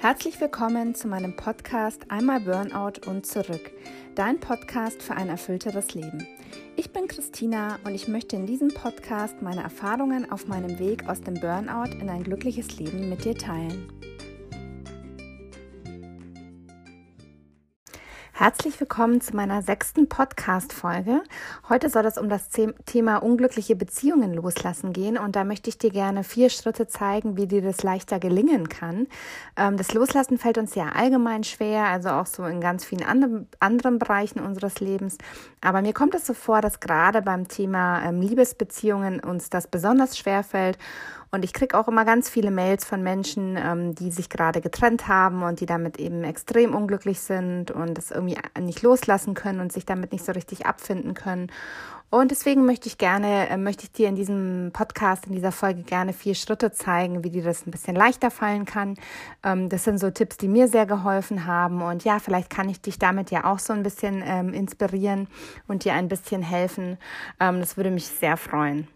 [0.00, 3.70] Herzlich willkommen zu meinem Podcast Einmal Burnout und zurück,
[4.14, 6.26] dein Podcast für ein erfüllteres Leben.
[6.74, 11.20] Ich bin Christina und ich möchte in diesem Podcast meine Erfahrungen auf meinem Weg aus
[11.20, 13.92] dem Burnout in ein glückliches Leben mit dir teilen.
[18.40, 21.20] Herzlich willkommen zu meiner sechsten Podcast-Folge.
[21.68, 22.48] Heute soll es um das
[22.86, 27.46] Thema unglückliche Beziehungen loslassen gehen und da möchte ich dir gerne vier Schritte zeigen, wie
[27.46, 29.08] dir das leichter gelingen kann.
[29.58, 33.98] Ähm, das Loslassen fällt uns ja allgemein schwer, also auch so in ganz vielen anderen
[33.98, 35.18] Bereichen unseres Lebens.
[35.60, 40.16] Aber mir kommt es so vor, dass gerade beim Thema ähm, Liebesbeziehungen uns das besonders
[40.16, 40.78] schwer fällt
[41.32, 45.06] und ich kriege auch immer ganz viele Mails von Menschen, ähm, die sich gerade getrennt
[45.06, 49.72] haben und die damit eben extrem unglücklich sind und das irgendwie nicht loslassen können und
[49.72, 51.50] sich damit nicht so richtig abfinden können.
[52.10, 55.84] Und deswegen möchte ich gerne, äh, möchte ich dir in diesem Podcast, in dieser Folge
[55.84, 58.96] gerne vier Schritte zeigen, wie dir das ein bisschen leichter fallen kann.
[59.44, 61.82] Ähm, das sind so Tipps, die mir sehr geholfen haben.
[61.82, 65.28] Und ja, vielleicht kann ich dich damit ja auch so ein bisschen ähm, inspirieren
[65.68, 66.98] und dir ein bisschen helfen.
[67.38, 68.88] Ähm, das würde mich sehr freuen.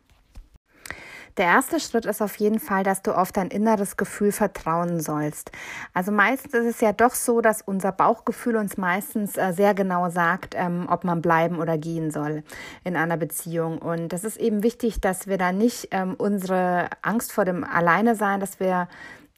[1.36, 5.50] Der erste Schritt ist auf jeden Fall, dass du auf dein inneres Gefühl vertrauen sollst.
[5.92, 10.10] Also meistens ist es ja doch so, dass unser Bauchgefühl uns meistens äh, sehr genau
[10.10, 12.44] sagt, ähm, ob man bleiben oder gehen soll
[12.84, 13.78] in einer Beziehung.
[13.78, 18.14] Und das ist eben wichtig, dass wir da nicht ähm, unsere Angst vor dem Alleine
[18.14, 18.86] sein, dass wir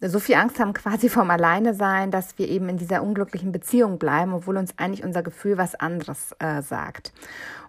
[0.03, 3.99] so viel Angst haben quasi vom Alleine sein, dass wir eben in dieser unglücklichen Beziehung
[3.99, 7.15] bleiben, obwohl uns eigentlich unser Gefühl was anderes äh, sagt.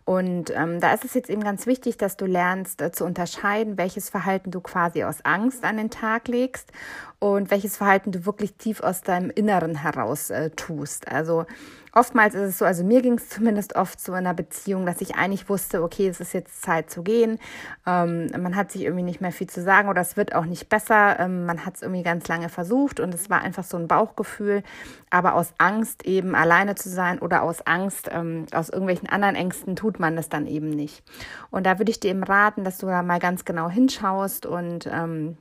[0.07, 3.77] Und ähm, da ist es jetzt eben ganz wichtig, dass du lernst äh, zu unterscheiden,
[3.77, 6.71] welches Verhalten du quasi aus Angst an den Tag legst
[7.19, 11.07] und welches Verhalten du wirklich tief aus deinem Inneren heraus äh, tust.
[11.11, 11.45] Also
[11.91, 15.01] oftmals ist es so, also mir ging es zumindest oft so in einer Beziehung, dass
[15.01, 17.39] ich eigentlich wusste, okay, es ist jetzt Zeit zu gehen.
[17.87, 20.69] Ähm, man hat sich irgendwie nicht mehr viel zu sagen oder es wird auch nicht
[20.69, 21.19] besser.
[21.19, 24.61] Ähm, man hat es irgendwie ganz lange versucht und es war einfach so ein Bauchgefühl.
[25.09, 29.75] Aber aus Angst eben alleine zu sein oder aus Angst, ähm, aus irgendwelchen anderen Ängsten
[29.75, 31.03] tut man das dann eben nicht.
[31.49, 34.87] Und da würde ich dir eben raten, dass du da mal ganz genau hinschaust und
[34.91, 35.37] ähm,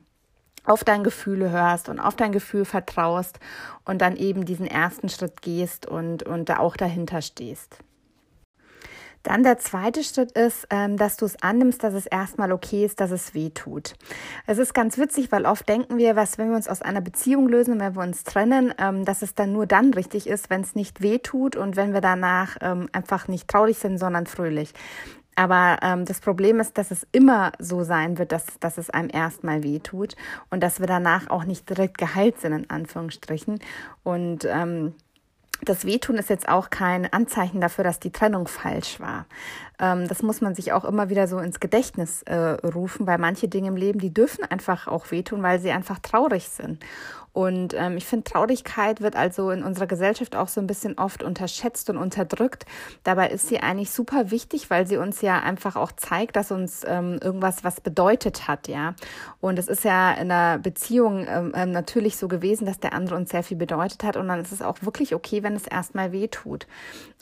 [0.67, 3.39] auf dein Gefühle hörst und auf dein Gefühl vertraust
[3.85, 7.79] und dann eben diesen ersten Schritt gehst und, und da auch dahinter stehst.
[9.27, 13.01] Dann der zweite Schritt ist, ähm, dass du es annimmst, dass es erstmal okay ist,
[13.01, 13.95] dass es weh tut.
[14.45, 17.49] Es ist ganz witzig, weil oft denken wir, was, wenn wir uns aus einer Beziehung
[17.49, 20.75] lösen, wenn wir uns trennen, ähm, dass es dann nur dann richtig ist, wenn es
[20.75, 24.73] nicht weh tut und wenn wir danach ähm, einfach nicht traurig sind, sondern fröhlich.
[25.37, 29.09] Aber ähm, das Problem ist, dass es immer so sein wird, dass, dass es einem
[29.13, 30.15] erstmal weh tut
[30.49, 33.59] und dass wir danach auch nicht direkt geheilt sind, in Anführungsstrichen.
[34.03, 34.95] Und ähm,
[35.61, 39.27] das Wehtun ist jetzt auch kein Anzeichen dafür, dass die Trennung falsch war.
[39.77, 43.47] Ähm, das muss man sich auch immer wieder so ins Gedächtnis äh, rufen, weil manche
[43.47, 46.83] Dinge im Leben, die dürfen einfach auch wehtun, weil sie einfach traurig sind.
[47.37, 51.21] Und ähm, ich finde, Traurigkeit wird also in unserer Gesellschaft auch so ein bisschen oft
[51.21, 52.65] unterschätzt und unterdrückt.
[53.03, 56.81] Dabei ist sie eigentlich super wichtig, weil sie uns ja einfach auch zeigt, dass uns
[56.87, 58.95] ähm, irgendwas was bedeutet hat, ja.
[59.39, 63.15] Und es ist ja in einer Beziehung ähm, ähm, natürlich so gewesen, dass der andere
[63.15, 64.17] uns sehr viel bedeutet hat.
[64.17, 66.65] Und dann ist es auch wirklich okay, wenn es erstmal weh tut.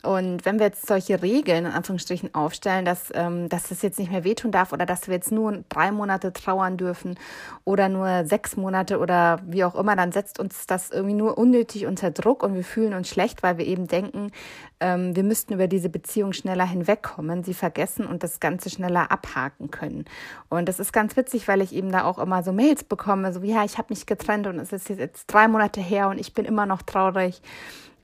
[0.06, 4.10] Und wenn wir jetzt solche Regeln in Anführungsstrichen aufstellen, dass, ähm, dass es jetzt nicht
[4.12, 7.18] mehr wehtun darf oder dass wir jetzt nur drei Monate trauern dürfen
[7.64, 11.86] oder nur sechs Monate oder wie auch immer, dann setzt uns das irgendwie nur unnötig
[11.86, 14.30] unter Druck und wir fühlen uns schlecht, weil wir eben denken,
[14.78, 19.70] ähm, wir müssten über diese Beziehung schneller hinwegkommen, sie vergessen und das Ganze schneller abhaken
[19.70, 20.04] können.
[20.48, 23.42] Und das ist ganz witzig, weil ich eben da auch immer so Mails bekomme, so
[23.42, 26.32] wie, ja, ich habe mich getrennt und es ist jetzt drei Monate her und ich
[26.32, 27.42] bin immer noch traurig.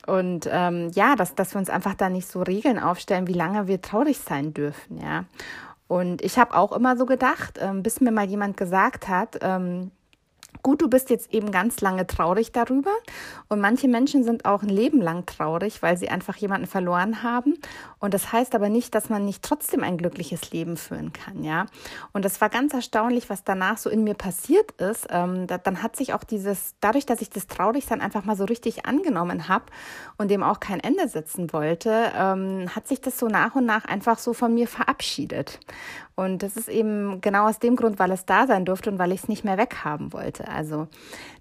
[0.05, 3.67] Und ähm, ja, dass, dass wir uns einfach da nicht so Regeln aufstellen, wie lange
[3.67, 5.25] wir traurig sein dürfen, ja.
[5.87, 9.91] Und ich habe auch immer so gedacht, ähm, bis mir mal jemand gesagt hat, ähm,
[10.61, 12.91] Gut, du bist jetzt eben ganz lange traurig darüber
[13.49, 17.55] und manche Menschen sind auch ein Leben lang traurig, weil sie einfach jemanden verloren haben
[17.99, 21.65] und das heißt aber nicht, dass man nicht trotzdem ein glückliches Leben führen kann, ja.
[22.11, 25.07] Und das war ganz erstaunlich, was danach so in mir passiert ist.
[25.09, 28.45] Ähm, da, dann hat sich auch dieses, dadurch, dass ich das Traurigsein einfach mal so
[28.45, 29.65] richtig angenommen habe
[30.17, 33.85] und dem auch kein Ende setzen wollte, ähm, hat sich das so nach und nach
[33.85, 35.59] einfach so von mir verabschiedet.
[36.15, 39.11] Und das ist eben genau aus dem Grund, weil es da sein durfte und weil
[39.11, 40.42] ich es nicht mehr weghaben wollte.
[40.47, 40.87] Also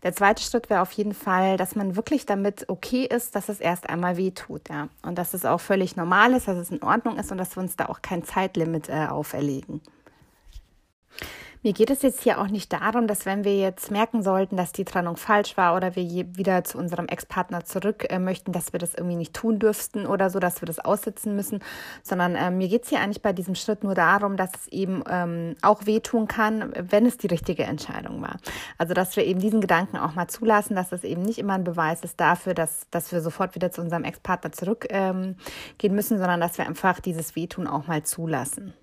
[0.03, 3.61] der zweite Schritt wäre auf jeden Fall, dass man wirklich damit okay ist, dass es
[3.61, 4.89] erst einmal weh tut, ja.
[5.03, 7.63] Und dass es auch völlig normal ist, dass es in Ordnung ist und dass wir
[7.63, 9.81] uns da auch kein Zeitlimit äh, auferlegen.
[11.65, 14.73] Mir geht es jetzt hier auch nicht darum, dass wenn wir jetzt merken sollten, dass
[14.73, 16.05] die Trennung falsch war oder wir
[16.37, 20.29] wieder zu unserem Ex-Partner zurück äh, möchten, dass wir das irgendwie nicht tun dürften oder
[20.29, 21.61] so, dass wir das aussitzen müssen,
[22.03, 25.05] sondern äh, mir geht es hier eigentlich bei diesem Schritt nur darum, dass es eben
[25.09, 28.39] ähm, auch wehtun kann, wenn es die richtige Entscheidung war.
[28.77, 31.63] Also dass wir eben diesen Gedanken auch mal zulassen, dass es eben nicht immer ein
[31.63, 35.37] Beweis ist dafür, dass, dass wir sofort wieder zu unserem Ex-Partner zurückgehen
[35.81, 38.75] ähm, müssen, sondern dass wir einfach dieses Wehtun auch mal zulassen.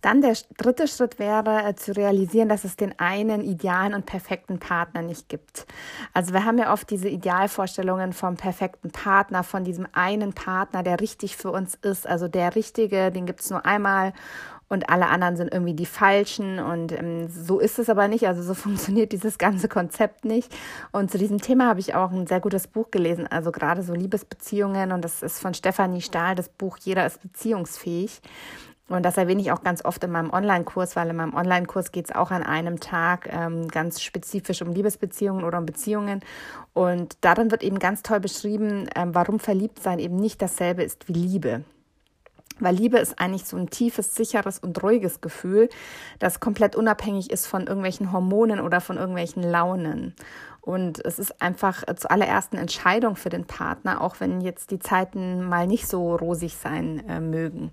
[0.00, 4.58] Dann der dritte Schritt wäre äh, zu realisieren, dass es den einen idealen und perfekten
[4.58, 5.66] Partner nicht gibt.
[6.14, 11.00] Also wir haben ja oft diese Idealvorstellungen vom perfekten Partner, von diesem einen Partner, der
[11.00, 12.06] richtig für uns ist.
[12.06, 14.12] Also der richtige, den gibt es nur einmal
[14.70, 16.60] und alle anderen sind irgendwie die falschen.
[16.60, 20.50] Und ähm, so ist es aber nicht, also so funktioniert dieses ganze Konzept nicht.
[20.92, 23.92] Und zu diesem Thema habe ich auch ein sehr gutes Buch gelesen, also gerade so
[23.92, 24.92] Liebesbeziehungen.
[24.92, 28.22] Und das ist von Stefanie Stahl, das Buch Jeder ist beziehungsfähig
[28.90, 32.06] und das erwähne ich auch ganz oft in meinem Online-Kurs, weil in meinem Online-Kurs geht
[32.06, 36.20] es auch an einem Tag ähm, ganz spezifisch um Liebesbeziehungen oder um Beziehungen.
[36.72, 41.12] Und darin wird eben ganz toll beschrieben, ähm, warum Verliebtsein eben nicht dasselbe ist wie
[41.12, 41.64] Liebe.
[42.60, 45.68] Weil Liebe ist eigentlich so ein tiefes, sicheres und ruhiges Gefühl,
[46.18, 50.14] das komplett unabhängig ist von irgendwelchen Hormonen oder von irgendwelchen Launen.
[50.62, 55.42] Und es ist einfach zuallererst eine Entscheidung für den Partner, auch wenn jetzt die Zeiten
[55.42, 57.70] mal nicht so rosig sein äh, mögen.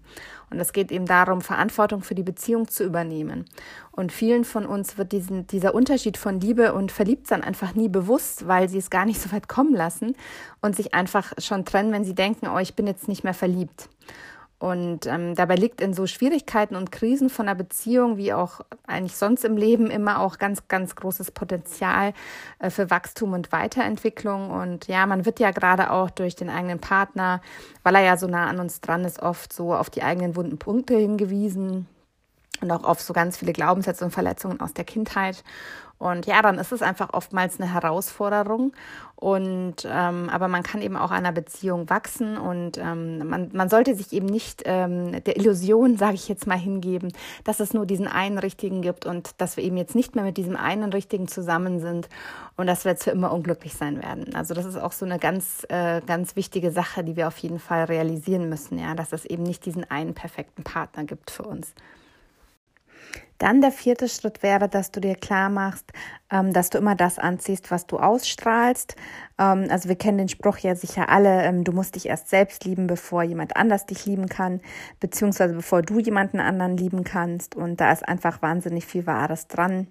[0.49, 3.43] Und es geht eben darum, Verantwortung für die Beziehung zu übernehmen.
[3.91, 8.47] Und vielen von uns wird diesen, dieser Unterschied von Liebe und Verliebtsein einfach nie bewusst,
[8.47, 10.15] weil sie es gar nicht so weit kommen lassen
[10.61, 13.89] und sich einfach schon trennen, wenn sie denken, oh, ich bin jetzt nicht mehr verliebt.
[14.59, 19.15] Und ähm, dabei liegt in so Schwierigkeiten und Krisen von einer Beziehung, wie auch eigentlich
[19.15, 22.13] sonst im Leben, immer auch ganz, ganz großes Potenzial
[22.57, 24.49] äh, für Wachstum und Weiterentwicklung.
[24.49, 27.41] Und ja, man wird ja gerade auch durch den eigenen Partner,
[27.83, 30.57] weil er ja so nah an uns dran ist, oft so auf die eigenen wunden
[30.57, 31.87] Punkte hingewiesen
[32.61, 35.43] und auch auf so ganz viele Glaubenssätze und Verletzungen aus der Kindheit.
[35.99, 38.71] Und ja, dann ist es einfach oftmals eine Herausforderung.
[39.15, 43.95] Und ähm, aber man kann eben auch einer Beziehung wachsen und ähm, man, man sollte
[43.95, 47.11] sich eben nicht ähm, der Illusion, sage ich jetzt mal, hingeben,
[47.43, 50.37] dass es nur diesen einen Richtigen gibt und dass wir eben jetzt nicht mehr mit
[50.37, 52.09] diesem einen Richtigen zusammen sind
[52.57, 54.35] und dass wir jetzt für immer unglücklich sein werden.
[54.35, 57.59] Also das ist auch so eine ganz, äh, ganz wichtige Sache, die wir auf jeden
[57.59, 61.73] Fall realisieren müssen, ja, dass es eben nicht diesen einen perfekten Partner gibt für uns.
[63.37, 65.91] Dann der vierte Schritt wäre, dass du dir klar machst,
[66.31, 68.95] ähm, dass du immer das anziehst, was du ausstrahlst.
[69.37, 72.65] Ähm, also wir kennen den Spruch ja sicher alle, ähm, du musst dich erst selbst
[72.65, 74.61] lieben, bevor jemand anders dich lieben kann,
[74.99, 77.55] beziehungsweise bevor du jemanden anderen lieben kannst.
[77.55, 79.87] Und da ist einfach wahnsinnig viel Wahres dran.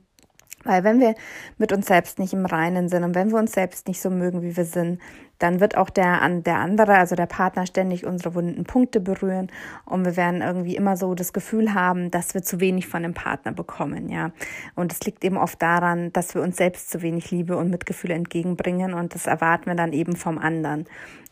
[0.67, 1.15] Weil wenn wir
[1.59, 4.43] mit uns selbst nicht im Reinen sind und wenn wir uns selbst nicht so mögen,
[4.43, 5.01] wie wir sind,
[5.39, 9.51] dann wird auch der, der andere, also der Partner, ständig unsere wunden Punkte berühren
[9.85, 13.15] und wir werden irgendwie immer so das Gefühl haben, dass wir zu wenig von dem
[13.15, 14.31] Partner bekommen, ja.
[14.75, 18.12] Und es liegt eben oft daran, dass wir uns selbst zu wenig Liebe und Mitgefühl
[18.12, 20.87] entgegenbringen und das erwarten wir dann eben vom anderen.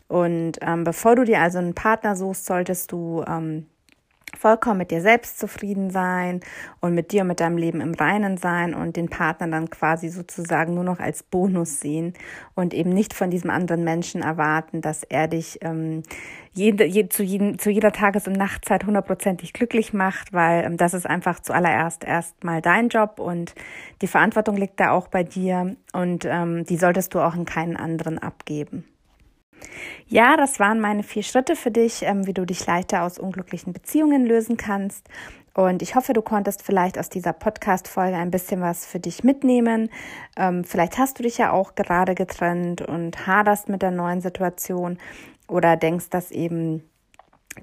[0.07, 3.65] Und ähm, bevor du dir also einen Partner suchst, solltest du ähm,
[4.35, 6.41] vollkommen mit dir selbst zufrieden sein
[6.81, 10.09] und mit dir und mit deinem Leben im Reinen sein und den Partner dann quasi
[10.09, 12.13] sozusagen nur noch als Bonus sehen
[12.53, 16.03] und eben nicht von diesem anderen Menschen erwarten, dass er dich ähm,
[16.53, 20.93] jede, je, zu, jeden, zu jeder Tages- und Nachtzeit hundertprozentig glücklich macht, weil ähm, das
[20.93, 23.53] ist einfach zuallererst erstmal dein Job und
[24.01, 27.75] die Verantwortung liegt da auch bei dir und ähm, die solltest du auch in keinen
[27.75, 28.85] anderen abgeben.
[30.07, 33.73] Ja, das waren meine vier Schritte für dich, ähm, wie du dich leichter aus unglücklichen
[33.73, 35.07] Beziehungen lösen kannst.
[35.55, 39.89] Und ich hoffe, du konntest vielleicht aus dieser Podcast-Folge ein bisschen was für dich mitnehmen.
[40.35, 44.97] Ähm, vielleicht hast du dich ja auch gerade getrennt und haderst mit der neuen Situation
[45.47, 46.83] oder denkst, dass eben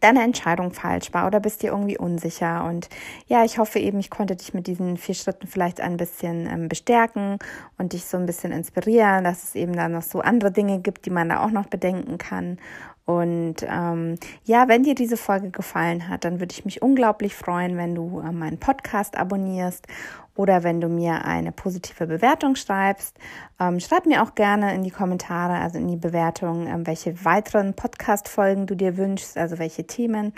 [0.01, 2.65] deine Entscheidung falsch war oder bist dir irgendwie unsicher.
[2.65, 2.89] Und
[3.27, 6.69] ja, ich hoffe eben, ich konnte dich mit diesen vier Schritten vielleicht ein bisschen ähm,
[6.69, 7.39] bestärken
[7.79, 11.07] und dich so ein bisschen inspirieren, dass es eben da noch so andere Dinge gibt,
[11.07, 12.59] die man da auch noch bedenken kann.
[13.05, 17.77] Und ähm, ja, wenn dir diese Folge gefallen hat, dann würde ich mich unglaublich freuen,
[17.77, 19.89] wenn du äh, meinen Podcast abonnierst
[20.35, 23.17] oder wenn du mir eine positive Bewertung schreibst.
[23.61, 27.75] Ähm, schreib mir auch gerne in die Kommentare, also in die Bewertung, ähm, welche weiteren
[27.75, 30.33] Podcast-Folgen du dir wünschst, also welche Themen.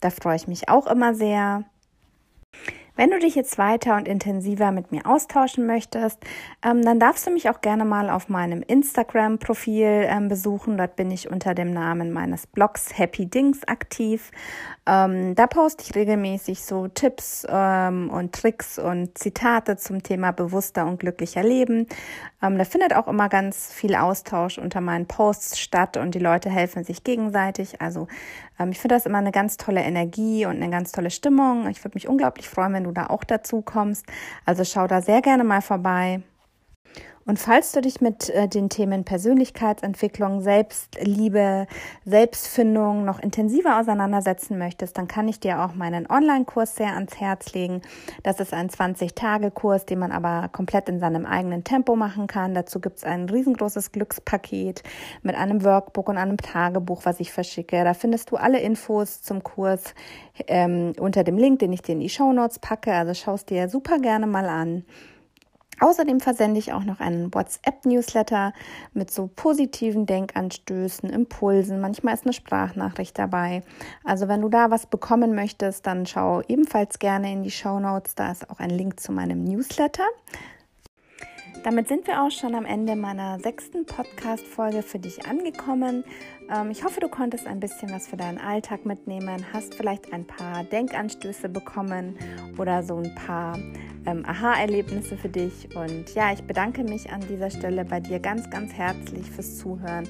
[0.00, 1.64] Da freue ich mich auch immer sehr.
[2.96, 6.18] Wenn du dich jetzt weiter und intensiver mit mir austauschen möchtest,
[6.64, 10.76] ähm, dann darfst du mich auch gerne mal auf meinem Instagram-Profil ähm, besuchen.
[10.76, 14.30] Dort bin ich unter dem Namen meines Blogs Happy Dings aktiv.
[14.86, 20.86] Ähm, da poste ich regelmäßig so Tipps ähm, und Tricks und Zitate zum Thema bewusster
[20.86, 21.86] und glücklicher Leben.
[22.42, 26.50] Ähm, da findet auch immer ganz viel Austausch unter meinen Posts statt und die Leute
[26.50, 27.80] helfen sich gegenseitig.
[27.80, 28.08] Also
[28.58, 31.68] ähm, ich finde das immer eine ganz tolle Energie und eine ganz tolle Stimmung.
[31.68, 34.06] Ich würde mich unglaublich freuen, wenn wenn du da auch dazu kommst.
[34.46, 36.22] Also schau da sehr gerne mal vorbei.
[37.26, 41.66] Und falls du dich mit äh, den Themen Persönlichkeitsentwicklung, Selbstliebe,
[42.04, 47.52] Selbstfindung noch intensiver auseinandersetzen möchtest, dann kann ich dir auch meinen Online-Kurs sehr ans Herz
[47.52, 47.82] legen.
[48.22, 52.54] Das ist ein 20-Tage-Kurs, den man aber komplett in seinem eigenen Tempo machen kann.
[52.54, 54.82] Dazu gibt es ein riesengroßes Glückspaket
[55.22, 57.84] mit einem Workbook und einem Tagebuch, was ich verschicke.
[57.84, 59.94] Da findest du alle Infos zum Kurs
[60.46, 62.92] ähm, unter dem Link, den ich dir in die Show Notes packe.
[62.92, 64.84] Also schaust dir super gerne mal an.
[65.80, 68.52] Außerdem versende ich auch noch einen WhatsApp-Newsletter
[68.92, 71.80] mit so positiven Denkanstößen, Impulsen.
[71.80, 73.62] Manchmal ist eine Sprachnachricht dabei.
[74.04, 78.14] Also wenn du da was bekommen möchtest, dann schau ebenfalls gerne in die Show Notes.
[78.14, 80.04] Da ist auch ein Link zu meinem Newsletter.
[81.62, 86.04] Damit sind wir auch schon am Ende meiner sechsten Podcast-Folge für dich angekommen.
[86.50, 90.26] Ähm, ich hoffe, du konntest ein bisschen was für deinen Alltag mitnehmen, hast vielleicht ein
[90.26, 92.16] paar Denkanstöße bekommen
[92.56, 93.58] oder so ein paar
[94.06, 95.68] ähm, Aha-Erlebnisse für dich.
[95.76, 100.08] Und ja, ich bedanke mich an dieser Stelle bei dir ganz, ganz herzlich fürs Zuhören,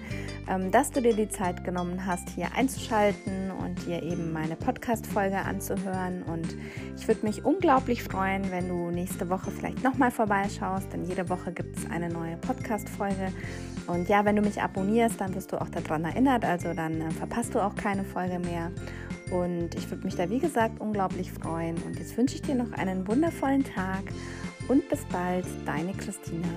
[0.48, 5.38] ähm, dass du dir die Zeit genommen hast, hier einzuschalten und dir eben meine Podcast-Folge
[5.38, 6.22] anzuhören.
[6.24, 6.56] Und
[6.96, 11.52] ich würde mich unglaublich freuen, wenn du nächste Woche vielleicht nochmal vorbeischaust, denn jede Woche
[11.52, 13.32] gibt es eine neue Podcast-Folge.
[13.86, 17.10] Und ja, wenn du mich abonnierst, dann wirst du auch daran erinnert, also dann äh,
[17.10, 18.72] verpasst du auch keine Folge mehr.
[19.30, 21.76] Und ich würde mich da, wie gesagt, unglaublich freuen.
[21.84, 24.02] Und jetzt wünsche ich dir noch einen wundervollen Tag
[24.66, 26.48] und bis bald, deine Christina.